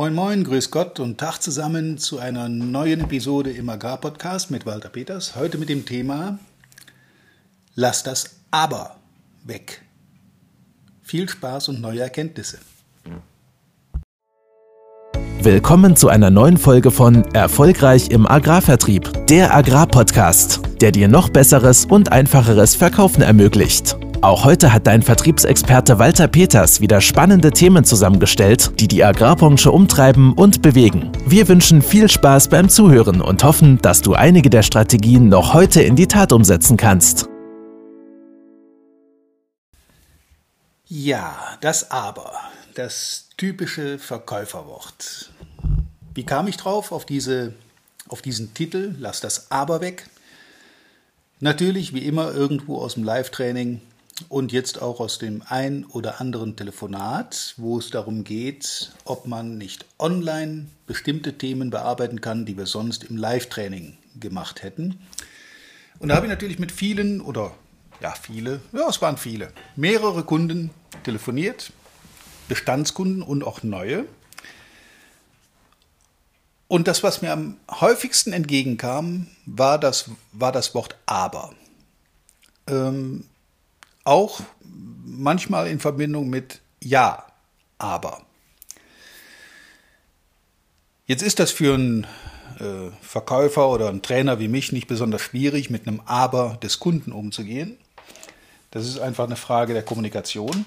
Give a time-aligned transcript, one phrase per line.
[0.00, 4.88] Moin Moin, Grüß Gott und Tag zusammen zu einer neuen Episode im Agrarpodcast mit Walter
[4.88, 5.36] Peters.
[5.36, 6.38] Heute mit dem Thema
[7.74, 8.96] Lass das Aber
[9.44, 9.82] weg.
[11.02, 12.60] Viel Spaß und neue Erkenntnisse.
[15.42, 21.84] Willkommen zu einer neuen Folge von Erfolgreich im Agrarvertrieb, der Agrarpodcast, der dir noch besseres
[21.84, 23.99] und einfacheres Verkaufen ermöglicht.
[24.22, 30.34] Auch heute hat dein Vertriebsexperte Walter Peters wieder spannende Themen zusammengestellt, die die Agrarbranche umtreiben
[30.34, 31.10] und bewegen.
[31.24, 35.80] Wir wünschen viel Spaß beim Zuhören und hoffen, dass du einige der Strategien noch heute
[35.80, 37.30] in die Tat umsetzen kannst.
[40.86, 42.32] Ja, das Aber,
[42.74, 45.30] das typische Verkäuferwort.
[46.12, 47.54] Wie kam ich drauf auf, diese,
[48.08, 48.94] auf diesen Titel?
[48.98, 50.10] Lass das Aber weg.
[51.38, 53.80] Natürlich, wie immer, irgendwo aus dem Live-Training
[54.28, 59.58] und jetzt auch aus dem ein oder anderen Telefonat, wo es darum geht, ob man
[59.58, 65.00] nicht online bestimmte Themen bearbeiten kann, die wir sonst im Live-Training gemacht hätten.
[65.98, 67.52] Und da habe ich natürlich mit vielen oder
[68.00, 70.70] ja, viele, ja, es waren viele, mehrere Kunden
[71.04, 71.72] telefoniert,
[72.48, 74.06] Bestandskunden und auch neue.
[76.68, 81.52] Und das, was mir am häufigsten entgegenkam, war das, war das Wort aber.
[82.68, 83.24] Ähm,
[84.10, 84.40] auch
[85.04, 87.26] manchmal in Verbindung mit Ja,
[87.78, 88.26] aber.
[91.06, 92.06] Jetzt ist das für einen
[92.58, 97.12] äh, Verkäufer oder einen Trainer wie mich nicht besonders schwierig, mit einem Aber des Kunden
[97.12, 97.78] umzugehen.
[98.72, 100.66] Das ist einfach eine Frage der Kommunikation.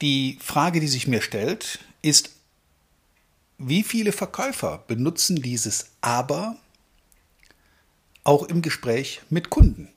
[0.00, 2.30] Die Frage, die sich mir stellt, ist,
[3.58, 6.56] wie viele Verkäufer benutzen dieses Aber
[8.24, 9.91] auch im Gespräch mit Kunden?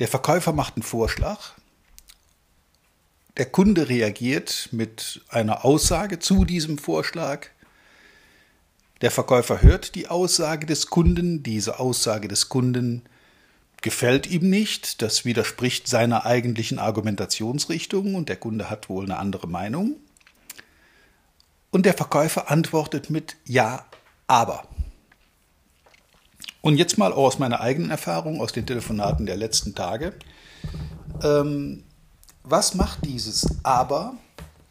[0.00, 1.52] Der Verkäufer macht einen Vorschlag.
[3.36, 7.48] Der Kunde reagiert mit einer Aussage zu diesem Vorschlag.
[9.02, 11.42] Der Verkäufer hört die Aussage des Kunden.
[11.42, 13.02] Diese Aussage des Kunden
[13.82, 15.02] gefällt ihm nicht.
[15.02, 19.96] Das widerspricht seiner eigentlichen Argumentationsrichtung und der Kunde hat wohl eine andere Meinung.
[21.70, 23.84] Und der Verkäufer antwortet mit Ja,
[24.26, 24.66] aber.
[26.62, 30.12] Und jetzt mal aus meiner eigenen Erfahrung, aus den Telefonaten der letzten Tage.
[31.22, 31.84] Ähm,
[32.42, 34.14] was macht dieses Aber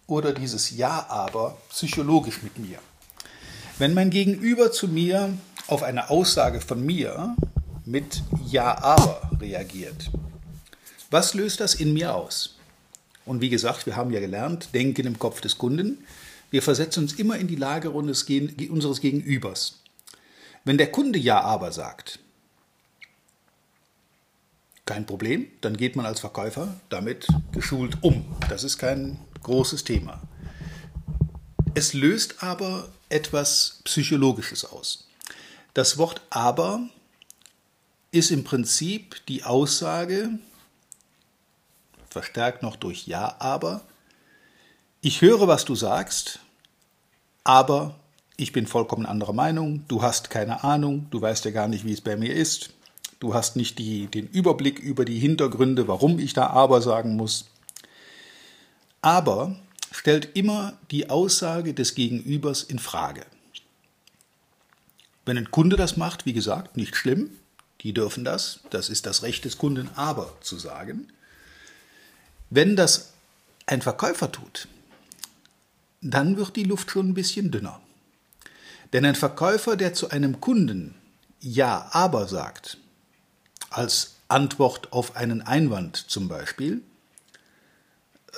[0.05, 2.77] oder dieses Ja, aber psychologisch mit mir?
[3.79, 5.33] Wenn mein Gegenüber zu mir
[5.67, 7.35] auf eine Aussage von mir
[7.85, 10.11] mit Ja, aber reagiert,
[11.09, 12.57] was löst das in mir aus?
[13.25, 15.99] Und wie gesagt, wir haben ja gelernt, denken im Kopf des Kunden.
[16.51, 19.79] Wir versetzen uns immer in die Lage unseres Gegenübers.
[20.65, 22.19] Wenn der Kunde Ja aber sagt,
[24.85, 28.25] kein Problem, dann geht man als Verkäufer damit geschult um.
[28.49, 30.21] Das ist kein großes Thema.
[31.75, 35.07] Es löst aber etwas Psychologisches aus.
[35.73, 36.81] Das Wort aber
[38.11, 40.29] ist im Prinzip die Aussage,
[42.09, 43.81] verstärkt noch durch Ja, aber,
[45.01, 46.39] ich höre, was du sagst,
[47.43, 47.95] aber
[48.39, 51.91] ich bin vollkommen anderer Meinung, du hast keine Ahnung, du weißt ja gar nicht, wie
[51.91, 52.69] es bei mir ist,
[53.19, 57.49] du hast nicht die, den Überblick über die Hintergründe, warum ich da aber sagen muss.
[59.01, 59.57] Aber
[59.91, 63.25] stellt immer die Aussage des Gegenübers in Frage.
[65.25, 67.31] Wenn ein Kunde das macht, wie gesagt, nicht schlimm,
[67.81, 71.11] die dürfen das, das ist das Recht des Kunden, aber zu sagen.
[72.49, 73.13] Wenn das
[73.65, 74.67] ein Verkäufer tut,
[76.01, 77.81] dann wird die Luft schon ein bisschen dünner.
[78.93, 80.95] Denn ein Verkäufer, der zu einem Kunden
[81.41, 82.77] Ja, aber sagt,
[83.69, 86.81] als Antwort auf einen Einwand zum Beispiel,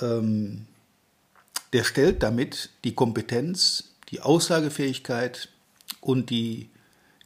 [0.02, 0.68] ähm,
[1.74, 5.50] der stellt damit die Kompetenz, die Aussagefähigkeit
[6.02, 6.70] und die,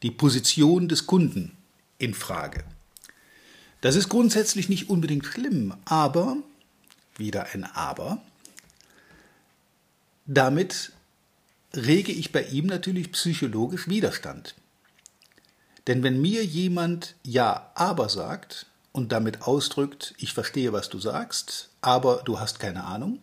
[0.03, 1.57] die Position des Kunden
[1.97, 2.63] in Frage.
[3.81, 6.37] Das ist grundsätzlich nicht unbedingt schlimm, aber,
[7.17, 8.21] wieder ein Aber,
[10.25, 10.91] damit
[11.75, 14.55] rege ich bei ihm natürlich psychologisch Widerstand.
[15.87, 21.69] Denn wenn mir jemand Ja, aber sagt und damit ausdrückt, ich verstehe, was du sagst,
[21.81, 23.19] aber du hast keine Ahnung,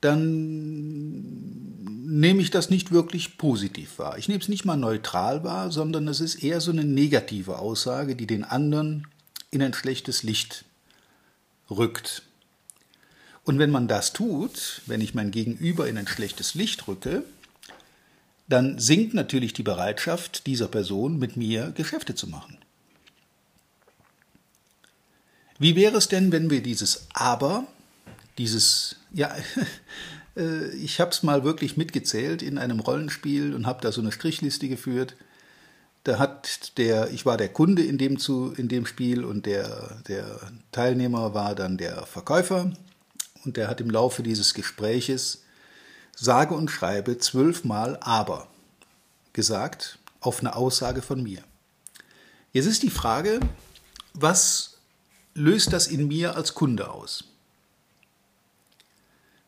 [0.00, 1.76] dann
[2.06, 4.18] nehme ich das nicht wirklich positiv wahr.
[4.18, 8.14] Ich nehme es nicht mal neutral wahr, sondern es ist eher so eine negative Aussage,
[8.14, 9.08] die den anderen
[9.50, 10.64] in ein schlechtes Licht
[11.70, 12.22] rückt.
[13.46, 17.22] Und wenn man das tut, wenn ich mein Gegenüber in ein schlechtes Licht rücke,
[18.48, 22.58] dann sinkt natürlich die Bereitschaft dieser Person, mit mir Geschäfte zu machen.
[25.60, 27.68] Wie wäre es denn, wenn wir dieses Aber,
[28.36, 29.34] dieses Ja,
[30.36, 34.10] äh, ich habe es mal wirklich mitgezählt in einem Rollenspiel und habe da so eine
[34.10, 35.14] Strichliste geführt.
[36.02, 40.02] Da hat der, ich war der Kunde in dem, zu, in dem Spiel und der,
[40.08, 40.40] der
[40.72, 42.72] Teilnehmer war dann der Verkäufer
[43.46, 45.42] und der hat im Laufe dieses Gespräches
[46.14, 48.48] sage und schreibe zwölfmal aber
[49.32, 51.42] gesagt auf eine Aussage von mir.
[52.52, 53.38] Jetzt ist die Frage,
[54.14, 54.78] was
[55.34, 57.24] löst das in mir als Kunde aus?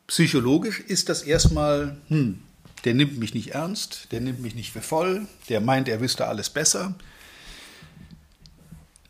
[0.07, 2.43] Psychologisch ist das erstmal, hm,
[2.85, 6.27] der nimmt mich nicht ernst, der nimmt mich nicht für voll, der meint, er wüsste
[6.27, 6.95] alles besser.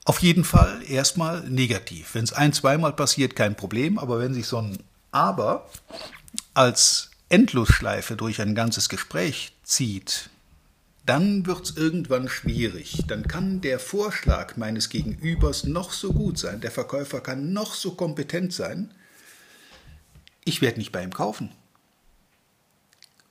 [0.08, 2.14] Auf jeden Fall erstmal negativ.
[2.14, 4.78] Wenn es ein, zweimal passiert, kein Problem, aber wenn sich so ein
[5.10, 5.68] Aber
[6.54, 10.30] als Endlosschleife durch ein ganzes Gespräch zieht,
[11.04, 13.04] dann wird es irgendwann schwierig.
[13.06, 17.90] Dann kann der Vorschlag meines Gegenübers noch so gut sein, der Verkäufer kann noch so
[17.90, 18.94] kompetent sein,
[20.46, 21.52] ich werde nicht bei ihm kaufen.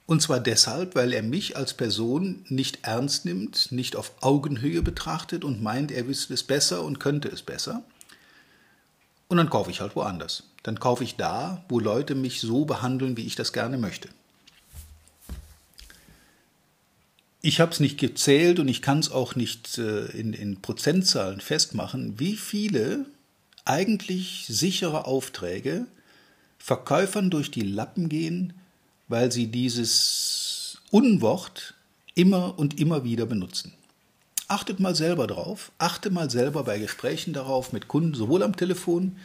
[0.07, 5.43] Und zwar deshalb, weil er mich als Person nicht ernst nimmt, nicht auf Augenhöhe betrachtet
[5.43, 7.83] und meint, er wüsste es besser und könnte es besser.
[9.27, 10.43] Und dann kaufe ich halt woanders.
[10.63, 14.07] Dann kaufe ich da, wo Leute mich so behandeln, wie ich das gerne möchte.
[17.41, 21.41] Ich habe es nicht gezählt und ich kann es auch nicht äh, in, in Prozentzahlen
[21.41, 23.05] festmachen, wie viele
[23.65, 25.85] eigentlich sichere Aufträge
[26.57, 28.53] Verkäufern durch die Lappen gehen,
[29.07, 31.73] weil sie dieses Unwort
[32.15, 33.73] immer und immer wieder benutzen.
[34.47, 39.17] Achtet mal selber drauf, achte mal selber bei Gesprächen darauf mit Kunden, sowohl am Telefon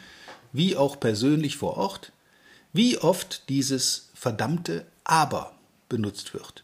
[0.51, 2.11] wie auch persönlich vor Ort,
[2.73, 5.53] wie oft dieses verdammte Aber
[5.89, 6.63] benutzt wird.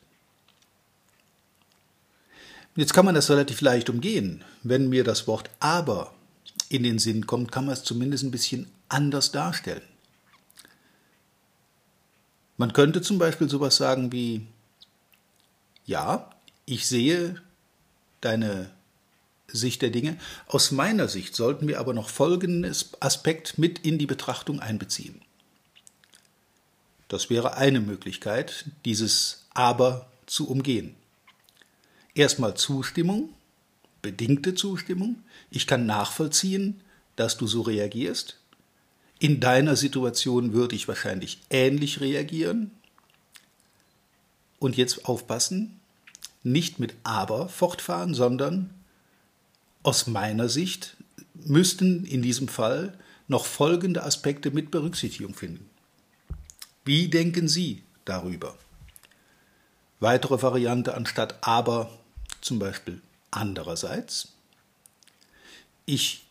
[2.75, 4.43] Jetzt kann man das relativ leicht umgehen.
[4.63, 6.13] Wenn mir das Wort aber
[6.69, 9.81] in den Sinn kommt, kann man es zumindest ein bisschen anders darstellen.
[12.59, 14.45] Man könnte zum Beispiel sowas sagen wie,
[15.85, 16.29] ja,
[16.65, 17.41] ich sehe
[18.19, 18.69] deine
[19.47, 20.17] Sicht der Dinge.
[20.45, 22.69] Aus meiner Sicht sollten wir aber noch folgenden
[22.99, 25.21] Aspekt mit in die Betrachtung einbeziehen.
[27.07, 30.95] Das wäre eine Möglichkeit, dieses Aber zu umgehen.
[32.13, 33.29] Erstmal Zustimmung,
[34.01, 35.23] bedingte Zustimmung.
[35.49, 36.81] Ich kann nachvollziehen,
[37.15, 38.38] dass du so reagierst.
[39.19, 42.71] In deiner Situation würde ich wahrscheinlich ähnlich reagieren.
[44.59, 45.79] Und jetzt aufpassen,
[46.43, 48.73] nicht mit aber fortfahren, sondern
[49.83, 50.97] aus meiner Sicht
[51.33, 55.69] müssten in diesem Fall noch folgende Aspekte mit Berücksichtigung finden.
[56.85, 58.57] Wie denken Sie darüber?
[59.99, 61.89] Weitere Variante anstatt aber
[62.41, 63.01] zum Beispiel
[63.31, 64.29] andererseits.
[65.85, 66.25] Ich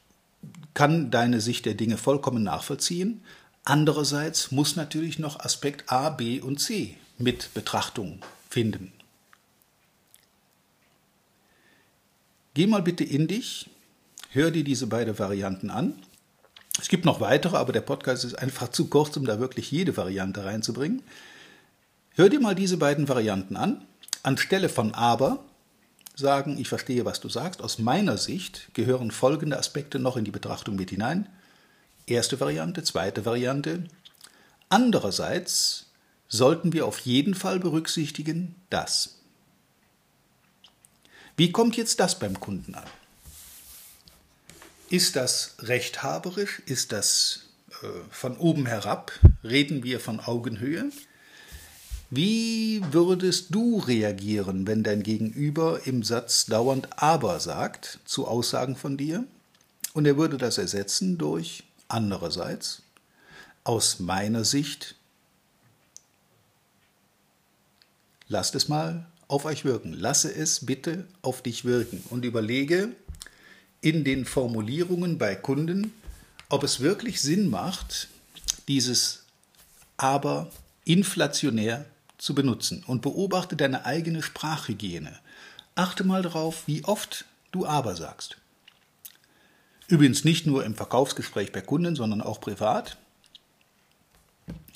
[0.74, 3.22] kann deine Sicht der Dinge vollkommen nachvollziehen.
[3.64, 8.92] Andererseits muss natürlich noch Aspekt A, B und C mit Betrachtung finden.
[12.54, 13.68] Geh mal bitte in dich,
[14.30, 15.94] hör dir diese beiden Varianten an.
[16.80, 19.96] Es gibt noch weitere, aber der Podcast ist einfach zu kurz, um da wirklich jede
[19.96, 21.02] Variante reinzubringen.
[22.14, 23.84] Hör dir mal diese beiden Varianten an.
[24.22, 25.44] Anstelle von aber
[26.18, 27.62] sagen, ich verstehe, was du sagst.
[27.62, 31.28] Aus meiner Sicht gehören folgende Aspekte noch in die Betrachtung mit hinein.
[32.06, 33.84] Erste Variante, zweite Variante.
[34.68, 35.86] Andererseits
[36.26, 39.14] sollten wir auf jeden Fall berücksichtigen, dass
[41.36, 42.88] wie kommt jetzt das beim Kunden an?
[44.90, 46.60] Ist das rechthaberisch?
[46.66, 47.44] Ist das
[47.82, 49.12] äh, von oben herab?
[49.44, 50.90] Reden wir von Augenhöhe?
[52.10, 58.96] Wie würdest du reagieren, wenn dein Gegenüber im Satz dauernd aber sagt zu Aussagen von
[58.96, 59.24] dir?
[59.92, 62.82] Und er würde das ersetzen durch andererseits,
[63.64, 64.94] aus meiner Sicht,
[68.28, 69.92] lasst es mal auf euch wirken.
[69.92, 72.88] Lasse es bitte auf dich wirken und überlege
[73.82, 75.92] in den Formulierungen bei Kunden,
[76.48, 78.08] ob es wirklich Sinn macht,
[78.66, 79.24] dieses
[79.98, 80.50] aber
[80.84, 81.84] inflationär
[82.18, 85.18] zu benutzen und beobachte deine eigene Sprachhygiene.
[85.74, 88.36] Achte mal darauf, wie oft du aber sagst.
[89.86, 92.98] Übrigens nicht nur im Verkaufsgespräch bei Kunden, sondern auch privat.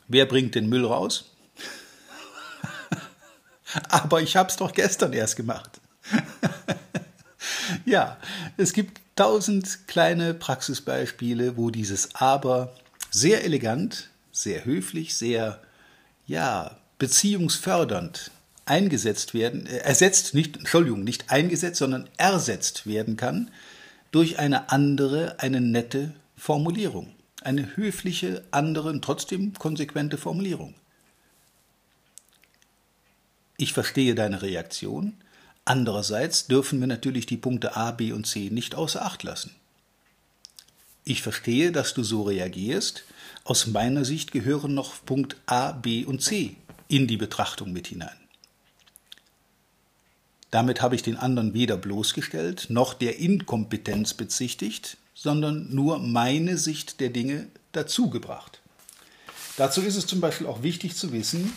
[0.08, 1.30] Wer bringt den Müll raus?
[3.88, 5.80] Aber ich habe es doch gestern erst gemacht.
[7.84, 8.16] ja,
[8.56, 12.74] es gibt tausend kleine Praxisbeispiele, wo dieses Aber
[13.10, 15.60] sehr elegant, sehr höflich, sehr,
[16.26, 18.30] ja, beziehungsfördernd
[18.64, 23.50] eingesetzt werden, äh, ersetzt, nicht, Entschuldigung, nicht eingesetzt, sondern ersetzt werden kann
[24.12, 27.12] durch eine andere, eine nette Formulierung.
[27.42, 30.74] Eine höfliche, andere trotzdem konsequente Formulierung.
[33.56, 35.14] Ich verstehe deine Reaktion.
[35.64, 39.50] Andererseits dürfen wir natürlich die Punkte A, B und C nicht außer Acht lassen.
[41.04, 43.02] Ich verstehe, dass du so reagierst.
[43.42, 46.54] Aus meiner Sicht gehören noch Punkt A, B und C
[46.92, 48.16] in die Betrachtung mit hinein.
[50.50, 57.00] Damit habe ich den anderen weder bloßgestellt noch der Inkompetenz bezichtigt, sondern nur meine Sicht
[57.00, 58.60] der Dinge dazugebracht.
[59.56, 61.54] Dazu ist es zum Beispiel auch wichtig zu wissen,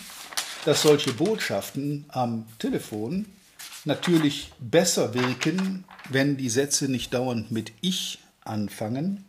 [0.63, 3.25] dass solche Botschaften am Telefon
[3.83, 9.25] natürlich besser wirken, wenn die Sätze nicht dauernd mit ich anfangen,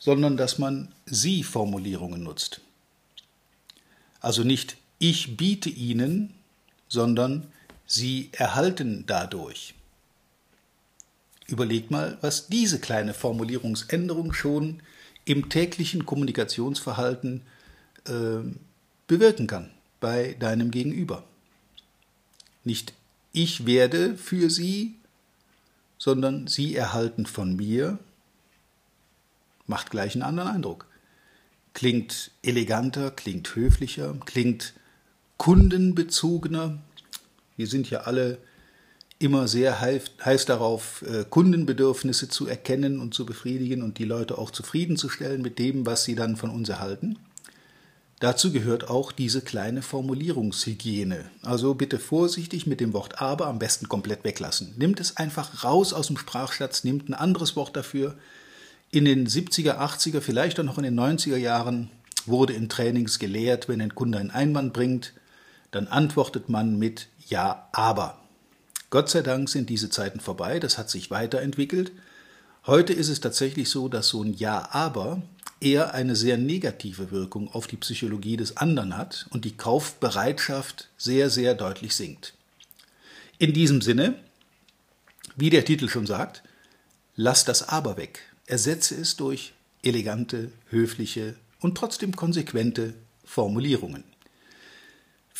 [0.00, 2.60] sondern dass man Sie-Formulierungen nutzt.
[4.20, 6.34] Also nicht ich biete Ihnen,
[6.88, 7.46] sondern
[7.86, 9.74] Sie erhalten dadurch.
[11.46, 14.82] Überleg mal, was diese kleine Formulierungsänderung schon
[15.24, 17.40] im täglichen Kommunikationsverhalten
[18.06, 18.44] äh,
[19.06, 21.24] bewirken kann bei deinem Gegenüber.
[22.64, 22.92] Nicht
[23.32, 24.94] ich werde für sie,
[25.98, 27.98] sondern sie erhalten von mir,
[29.66, 30.86] macht gleich einen anderen Eindruck.
[31.74, 34.74] Klingt eleganter, klingt höflicher, klingt
[35.38, 36.78] kundenbezogener.
[37.56, 38.38] Wir sind ja alle
[39.18, 44.50] immer sehr heiß darauf, äh, Kundenbedürfnisse zu erkennen und zu befriedigen und die Leute auch
[44.50, 47.18] zufriedenzustellen mit dem, was sie dann von uns erhalten.
[48.20, 51.30] Dazu gehört auch diese kleine Formulierungshygiene.
[51.42, 54.74] Also bitte vorsichtig mit dem Wort aber, am besten komplett weglassen.
[54.76, 58.16] Nimmt es einfach raus aus dem Sprachschatz, nimmt ein anderes Wort dafür.
[58.90, 61.90] In den 70er, 80er, vielleicht auch noch in den 90er Jahren
[62.26, 65.12] wurde in Trainings gelehrt, wenn ein Kunde einen Einwand bringt,
[65.70, 68.18] dann antwortet man mit Ja, aber.
[68.90, 71.92] Gott sei Dank sind diese Zeiten vorbei, das hat sich weiterentwickelt.
[72.66, 75.22] Heute ist es tatsächlich so, dass so ein Ja, aber
[75.60, 81.30] eher eine sehr negative Wirkung auf die Psychologie des anderen hat und die Kaufbereitschaft sehr,
[81.30, 82.34] sehr deutlich sinkt.
[83.38, 84.14] In diesem Sinne,
[85.36, 86.42] wie der Titel schon sagt,
[87.14, 88.20] lass das Aber weg.
[88.46, 92.94] Ersetze es durch elegante, höfliche und trotzdem konsequente
[93.24, 94.04] Formulierungen.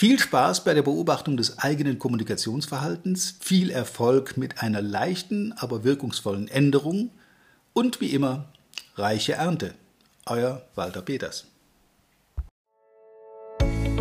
[0.01, 6.47] Viel Spaß bei der Beobachtung des eigenen Kommunikationsverhaltens, viel Erfolg mit einer leichten, aber wirkungsvollen
[6.47, 7.11] Änderung
[7.73, 8.53] und wie immer
[8.95, 9.75] reiche Ernte.
[10.25, 11.47] Euer Walter Peters.